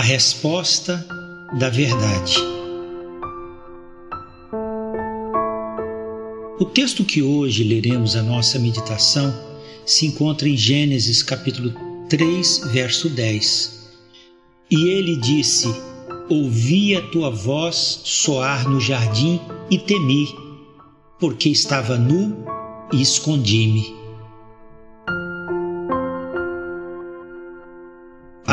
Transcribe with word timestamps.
A 0.00 0.02
resposta 0.02 1.06
da 1.58 1.68
verdade. 1.68 2.34
O 6.58 6.64
texto 6.64 7.04
que 7.04 7.20
hoje 7.20 7.62
leremos 7.62 8.16
a 8.16 8.22
nossa 8.22 8.58
meditação 8.58 9.30
se 9.84 10.06
encontra 10.06 10.48
em 10.48 10.56
Gênesis 10.56 11.22
capítulo 11.22 11.74
3, 12.08 12.70
verso 12.72 13.10
10. 13.10 13.90
E 14.70 14.88
ele 14.88 15.16
disse: 15.16 15.68
Ouvi 16.30 16.96
a 16.96 17.02
tua 17.08 17.28
voz 17.28 18.00
soar 18.02 18.66
no 18.66 18.80
jardim 18.80 19.38
e 19.70 19.78
temi, 19.78 20.34
porque 21.18 21.50
estava 21.50 21.98
nu 21.98 22.42
e 22.90 23.02
escondi-me. 23.02 23.99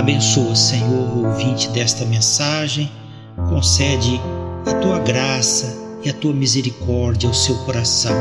Abençoa, 0.07 0.55
Senhor, 0.55 1.17
o 1.17 1.27
ouvinte 1.27 1.67
desta 1.71 2.05
mensagem, 2.05 2.89
concede 3.49 4.21
a 4.65 4.73
tua 4.75 4.99
graça 4.99 5.99
e 6.01 6.09
a 6.09 6.13
tua 6.13 6.31
misericórdia 6.31 7.27
ao 7.27 7.33
seu 7.33 7.57
coração. 7.65 8.15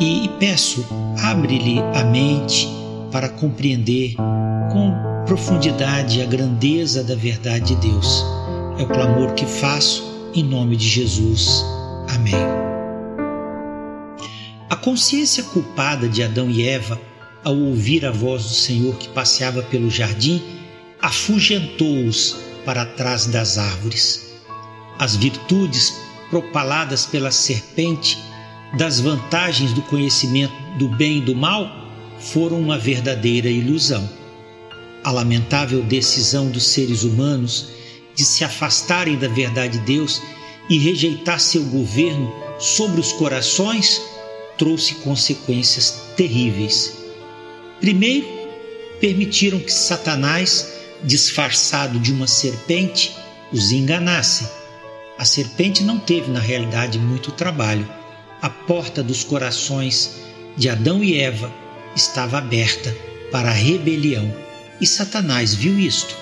E, 0.00 0.24
e 0.24 0.28
peço, 0.30 0.84
abre-lhe 1.22 1.78
a 1.78 2.02
mente 2.02 2.68
para 3.12 3.28
compreender 3.28 4.16
com 4.16 4.92
profundidade 5.24 6.20
a 6.20 6.26
grandeza 6.26 7.04
da 7.04 7.14
verdade 7.14 7.76
de 7.76 7.76
Deus. 7.76 8.24
É 8.76 8.82
o 8.82 8.88
clamor 8.88 9.32
que 9.34 9.46
faço 9.46 10.02
em 10.34 10.42
nome 10.42 10.74
de 10.74 10.88
Jesus. 10.88 11.64
Amém. 12.12 12.34
A 14.68 14.74
consciência 14.74 15.44
culpada 15.44 16.08
de 16.08 16.20
Adão 16.20 16.50
e 16.50 16.66
Eva 16.66 17.00
ao 17.44 17.56
ouvir 17.56 18.04
a 18.04 18.10
voz 18.10 18.42
do 18.42 18.54
Senhor 18.54 18.96
que 18.96 19.08
passeava 19.10 19.62
pelo 19.62 19.88
jardim, 19.88 20.42
afugentou-os 21.04 22.34
para 22.64 22.86
trás 22.86 23.26
das 23.26 23.58
árvores. 23.58 24.32
As 24.98 25.14
virtudes 25.14 25.92
propaladas 26.30 27.04
pela 27.04 27.30
serpente 27.30 28.18
das 28.78 29.00
vantagens 29.00 29.74
do 29.74 29.82
conhecimento 29.82 30.54
do 30.78 30.88
bem 30.88 31.18
e 31.18 31.20
do 31.20 31.34
mal 31.34 31.70
foram 32.18 32.58
uma 32.58 32.78
verdadeira 32.78 33.50
ilusão. 33.50 34.08
A 35.04 35.10
lamentável 35.10 35.82
decisão 35.82 36.48
dos 36.48 36.68
seres 36.68 37.02
humanos 37.02 37.68
de 38.14 38.24
se 38.24 38.42
afastarem 38.42 39.18
da 39.18 39.28
verdade 39.28 39.76
de 39.76 39.84
Deus 39.84 40.22
e 40.70 40.78
rejeitar 40.78 41.38
seu 41.38 41.64
governo 41.64 42.34
sobre 42.58 42.98
os 42.98 43.12
corações 43.12 44.00
trouxe 44.56 44.94
consequências 44.94 46.00
terríveis. 46.16 46.96
Primeiro, 47.78 48.26
permitiram 48.98 49.58
que 49.58 49.70
Satanás, 49.70 50.72
disfarçado 51.04 51.98
de 51.98 52.12
uma 52.12 52.26
serpente, 52.26 53.14
os 53.52 53.70
enganasse. 53.70 54.48
A 55.18 55.24
serpente 55.24 55.84
não 55.84 55.98
teve, 55.98 56.30
na 56.30 56.40
realidade, 56.40 56.98
muito 56.98 57.30
trabalho. 57.30 57.88
A 58.42 58.50
porta 58.50 59.02
dos 59.02 59.22
corações 59.22 60.16
de 60.56 60.68
Adão 60.68 61.04
e 61.04 61.20
Eva 61.20 61.52
estava 61.94 62.38
aberta 62.38 62.94
para 63.30 63.50
a 63.50 63.54
rebelião 63.54 64.44
e 64.80 64.86
Satanás 64.86 65.54
viu 65.54 65.78
isto. 65.78 66.16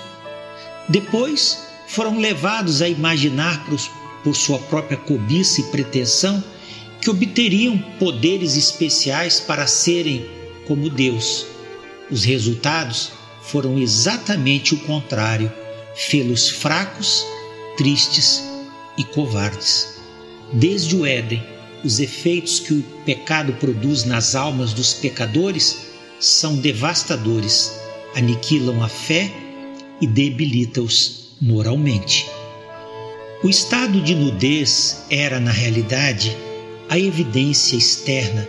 Depois 0.89 1.59
foram 1.87 2.19
levados 2.19 2.83
a 2.83 2.89
imaginar 2.89 3.65
por, 4.23 4.35
sua 4.35 4.59
própria 4.59 4.97
cobiça 4.97 5.61
e 5.61 5.65
pretensão 5.65 6.43
que 7.01 7.11
obteriam 7.11 7.79
poderes 7.99 8.57
especiais 8.57 9.41
para 9.41 9.67
serem 9.67 10.27
como 10.67 10.89
Deus. 10.89 11.47
Os 12.11 12.25
resultados 12.25 13.11
foram 13.43 13.79
exatamente 13.79 14.75
o 14.75 14.79
contrário: 14.81 15.53
fê-los 15.95 16.49
fracos, 16.49 17.25
tristes 17.77 18.43
e 18.97 19.05
covardes. 19.05 20.01
Desde 20.53 20.97
o 20.97 21.07
Éden, 21.07 21.43
os 21.85 21.99
efeitos 21.99 22.61
que 22.61 22.75
o 22.75 22.83
pecado 23.05 23.55
produz 23.55 24.05
nas 24.05 24.35
almas 24.35 24.73
dos 24.73 24.95
pecadores 24.95 25.87
são 26.21 26.57
devastadores, 26.57 27.73
aniquilam 28.15 28.83
a 28.83 28.89
fé 28.89 29.33
e 30.01 30.07
debilita-os 30.07 31.31
moralmente. 31.41 32.31
O 33.43 33.49
estado 33.49 34.01
de 34.01 34.15
nudez 34.15 35.05
era, 35.11 35.41
na 35.41 35.51
realidade, 35.51 36.37
a 36.89 36.97
evidência 36.99 37.75
externa 37.75 38.47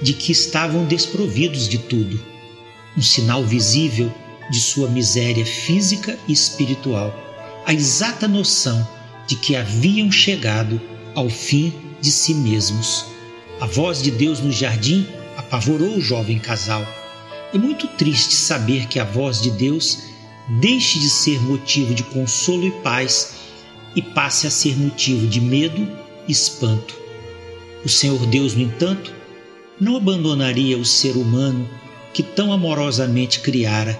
de 0.00 0.14
que 0.14 0.32
estavam 0.32 0.86
desprovidos 0.86 1.68
de 1.68 1.76
tudo, 1.76 2.18
um 2.96 3.02
sinal 3.02 3.44
visível 3.44 4.10
de 4.50 4.60
sua 4.60 4.88
miséria 4.88 5.46
física 5.46 6.18
e 6.26 6.32
espiritual, 6.32 7.14
a 7.64 7.72
exata 7.72 8.26
noção 8.26 8.86
de 9.26 9.36
que 9.36 9.54
haviam 9.54 10.10
chegado 10.10 10.80
ao 11.14 11.28
fim 11.28 11.72
de 12.00 12.10
si 12.10 12.34
mesmos. 12.34 13.04
A 13.60 13.66
voz 13.66 14.02
de 14.02 14.10
Deus 14.10 14.40
no 14.40 14.50
jardim 14.50 15.06
apavorou 15.36 15.96
o 15.96 16.00
jovem 16.00 16.38
casal. 16.38 16.86
É 17.54 17.58
muito 17.58 17.86
triste 17.88 18.34
saber 18.34 18.86
que 18.86 18.98
a 18.98 19.04
voz 19.04 19.40
de 19.40 19.50
Deus 19.50 19.98
deixe 20.60 20.98
de 20.98 21.08
ser 21.08 21.40
motivo 21.42 21.94
de 21.94 22.02
consolo 22.02 22.66
e 22.66 22.70
paz 22.82 23.34
e 23.94 24.02
passe 24.02 24.46
a 24.46 24.50
ser 24.50 24.76
motivo 24.76 25.26
de 25.26 25.40
medo 25.40 25.88
e 26.26 26.32
espanto. 26.32 26.94
O 27.84 27.88
Senhor 27.88 28.24
Deus, 28.26 28.54
no 28.54 28.62
entanto, 28.62 29.12
não 29.80 29.96
abandonaria 29.96 30.76
o 30.76 30.84
ser 30.84 31.16
humano 31.16 31.68
que 32.12 32.22
tão 32.22 32.52
amorosamente 32.52 33.40
criara, 33.40 33.98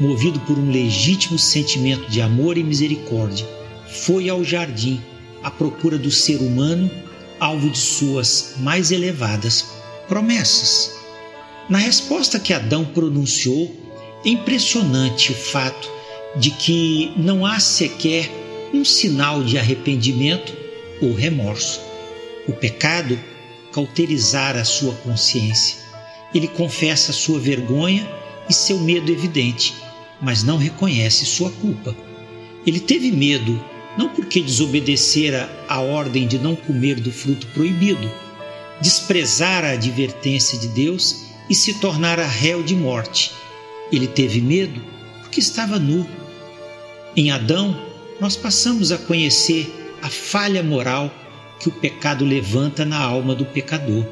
movido 0.00 0.38
por 0.40 0.58
um 0.58 0.70
legítimo 0.70 1.38
sentimento 1.38 2.08
de 2.10 2.20
amor 2.20 2.56
e 2.56 2.62
misericórdia, 2.62 3.46
foi 3.88 4.28
ao 4.28 4.44
jardim 4.44 5.00
à 5.42 5.50
procura 5.50 5.98
do 5.98 6.10
ser 6.10 6.38
humano, 6.40 6.90
alvo 7.40 7.70
de 7.70 7.78
suas 7.78 8.54
mais 8.58 8.90
elevadas 8.90 9.66
promessas. 10.08 10.96
Na 11.68 11.78
resposta 11.78 12.38
que 12.38 12.52
Adão 12.52 12.84
pronunciou, 12.84 13.74
é 14.24 14.30
impressionante 14.30 15.32
o 15.32 15.34
fato 15.34 15.90
de 16.36 16.50
que 16.50 17.12
não 17.16 17.44
há 17.44 17.60
sequer 17.60 18.30
um 18.72 18.84
sinal 18.84 19.42
de 19.42 19.58
arrependimento 19.58 20.52
ou 21.00 21.14
remorso. 21.14 21.80
O 22.46 22.52
pecado 22.52 23.18
cauterizara 23.72 24.60
a 24.60 24.64
sua 24.64 24.94
consciência. 24.94 25.76
Ele 26.34 26.48
confessa 26.48 27.12
sua 27.12 27.38
vergonha 27.38 28.08
e 28.48 28.52
seu 28.52 28.78
medo 28.78 29.12
evidente, 29.12 29.74
mas 30.20 30.42
não 30.42 30.56
reconhece 30.56 31.24
sua 31.24 31.50
culpa. 31.50 31.94
Ele 32.66 32.80
teve 32.80 33.10
medo 33.10 33.62
não 33.96 34.08
porque 34.08 34.40
desobedecera 34.40 35.50
a 35.68 35.80
ordem 35.80 36.26
de 36.26 36.38
não 36.38 36.54
comer 36.54 37.00
do 37.00 37.10
fruto 37.10 37.46
proibido, 37.48 38.10
desprezara 38.80 39.70
a 39.70 39.72
advertência 39.72 40.56
de 40.58 40.68
Deus 40.68 41.24
e 41.50 41.54
se 41.54 41.74
tornara 41.80 42.24
réu 42.26 42.62
de 42.62 42.76
morte. 42.76 43.32
Ele 43.90 44.06
teve 44.06 44.40
medo 44.40 44.80
porque 45.20 45.40
estava 45.40 45.78
nu. 45.78 46.06
Em 47.16 47.32
Adão, 47.32 47.76
nós 48.20 48.36
passamos 48.36 48.92
a 48.92 48.98
conhecer 48.98 49.74
a 50.00 50.08
falha 50.08 50.62
moral 50.62 51.12
que 51.58 51.68
o 51.68 51.72
pecado 51.72 52.24
levanta 52.24 52.84
na 52.84 52.98
alma 52.98 53.34
do 53.34 53.44
pecador. 53.44 54.06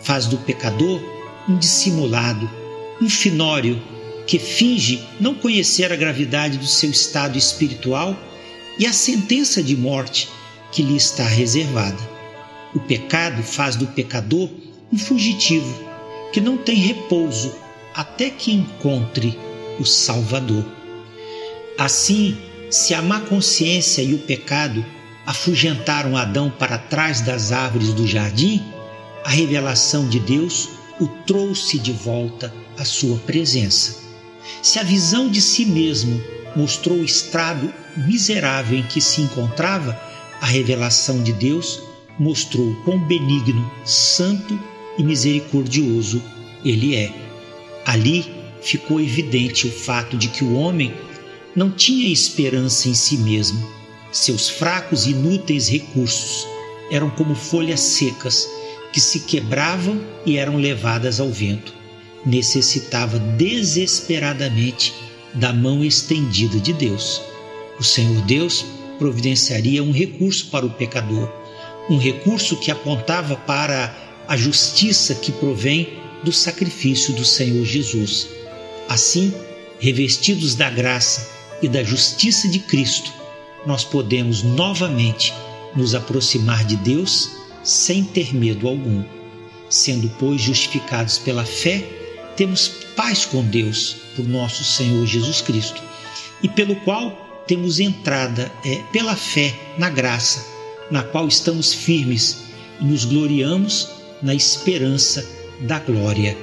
Faz 0.00 0.26
do 0.26 0.38
pecador 0.38 1.02
um 1.46 1.58
dissimulado, 1.58 2.48
um 3.00 3.10
finório 3.10 3.80
que 4.28 4.38
finge 4.38 5.02
não 5.18 5.34
conhecer 5.34 5.90
a 5.90 5.96
gravidade 5.96 6.58
do 6.58 6.66
seu 6.66 6.90
estado 6.90 7.38
espiritual 7.38 8.14
e 8.78 8.86
a 8.86 8.92
sentença 8.92 9.62
de 9.62 9.74
morte 9.74 10.28
que 10.70 10.82
lhe 10.82 10.94
está 10.94 11.24
reservada. 11.24 11.96
O 12.74 12.78
pecado 12.78 13.42
faz 13.42 13.74
do 13.74 13.86
pecador 13.86 14.50
um 14.92 14.98
fugitivo 14.98 15.82
que 16.30 16.42
não 16.42 16.58
tem 16.58 16.76
repouso 16.76 17.56
até 17.94 18.28
que 18.28 18.52
encontre 18.52 19.36
o 19.80 19.86
Salvador. 19.86 20.64
Assim, 21.78 22.36
se 22.70 22.92
a 22.92 23.00
má 23.00 23.20
consciência 23.20 24.02
e 24.02 24.12
o 24.12 24.18
pecado 24.18 24.84
afugentaram 25.24 26.18
Adão 26.18 26.50
para 26.50 26.76
trás 26.76 27.22
das 27.22 27.50
árvores 27.50 27.94
do 27.94 28.06
jardim, 28.06 28.62
a 29.24 29.30
revelação 29.30 30.06
de 30.06 30.20
Deus 30.20 30.68
o 31.00 31.06
trouxe 31.06 31.78
de 31.78 31.92
volta 31.92 32.52
à 32.76 32.84
sua 32.84 33.16
presença. 33.20 34.07
Se 34.62 34.78
a 34.78 34.82
visão 34.82 35.28
de 35.30 35.40
si 35.40 35.64
mesmo 35.64 36.22
mostrou 36.56 36.98
o 36.98 37.04
estado 37.04 37.72
miserável 37.96 38.78
em 38.78 38.82
que 38.82 39.00
se 39.00 39.20
encontrava, 39.20 39.98
a 40.40 40.46
revelação 40.46 41.22
de 41.22 41.32
Deus 41.32 41.82
mostrou 42.18 42.74
quão 42.84 42.98
benigno, 42.98 43.70
santo 43.84 44.58
e 44.98 45.02
misericordioso 45.02 46.22
ele 46.64 46.96
é. 46.96 47.12
Ali 47.84 48.26
ficou 48.60 49.00
evidente 49.00 49.66
o 49.66 49.70
fato 49.70 50.16
de 50.16 50.28
que 50.28 50.44
o 50.44 50.54
homem 50.54 50.92
não 51.54 51.70
tinha 51.70 52.12
esperança 52.12 52.88
em 52.88 52.94
si 52.94 53.18
mesmo 53.18 53.78
seus 54.10 54.48
fracos 54.48 55.06
e 55.06 55.10
inúteis 55.10 55.68
recursos 55.68 56.46
eram 56.90 57.10
como 57.10 57.34
folhas 57.34 57.80
secas 57.80 58.48
que 58.92 59.00
se 59.00 59.20
quebravam 59.20 60.00
e 60.24 60.38
eram 60.38 60.56
levadas 60.56 61.20
ao 61.20 61.30
vento. 61.30 61.74
Necessitava 62.26 63.18
desesperadamente 63.18 64.94
da 65.34 65.52
mão 65.52 65.84
estendida 65.84 66.58
de 66.58 66.72
Deus. 66.72 67.20
O 67.78 67.84
Senhor 67.84 68.20
Deus 68.22 68.64
providenciaria 68.98 69.82
um 69.82 69.92
recurso 69.92 70.46
para 70.46 70.66
o 70.66 70.70
pecador, 70.70 71.30
um 71.88 71.96
recurso 71.96 72.56
que 72.56 72.70
apontava 72.70 73.36
para 73.36 73.94
a 74.26 74.36
justiça 74.36 75.14
que 75.14 75.32
provém 75.32 75.98
do 76.24 76.32
sacrifício 76.32 77.14
do 77.14 77.24
Senhor 77.24 77.64
Jesus. 77.64 78.28
Assim, 78.88 79.32
revestidos 79.78 80.54
da 80.54 80.68
graça 80.68 81.30
e 81.62 81.68
da 81.68 81.82
justiça 81.84 82.48
de 82.48 82.58
Cristo, 82.58 83.12
nós 83.66 83.84
podemos 83.84 84.42
novamente 84.42 85.32
nos 85.74 85.94
aproximar 85.94 86.64
de 86.64 86.76
Deus 86.76 87.30
sem 87.62 88.02
ter 88.02 88.34
medo 88.34 88.66
algum. 88.66 89.04
Sendo, 89.68 90.08
pois, 90.18 90.40
justificados 90.40 91.18
pela 91.18 91.44
fé, 91.44 91.84
temos 92.38 92.68
paz 92.94 93.24
com 93.24 93.44
Deus 93.44 93.96
por 94.14 94.24
nosso 94.24 94.62
Senhor 94.62 95.04
Jesus 95.04 95.40
Cristo, 95.40 95.82
e 96.40 96.48
pelo 96.48 96.76
qual 96.76 97.44
temos 97.48 97.80
entrada 97.80 98.50
é, 98.64 98.76
pela 98.92 99.16
fé 99.16 99.52
na 99.76 99.90
graça, 99.90 100.46
na 100.88 101.02
qual 101.02 101.26
estamos 101.26 101.74
firmes 101.74 102.44
e 102.80 102.84
nos 102.84 103.04
gloriamos 103.04 103.88
na 104.22 104.36
esperança 104.36 105.28
da 105.62 105.80
glória 105.80 106.38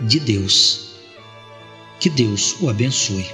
de 0.00 0.18
Deus. 0.18 0.96
Que 2.00 2.10
Deus 2.10 2.56
o 2.60 2.68
abençoe. 2.68 3.24